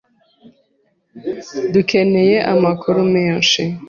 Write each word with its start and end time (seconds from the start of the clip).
Dukeneye 1.73 2.35
amakuru 2.53 2.99
menshi. 3.13 3.61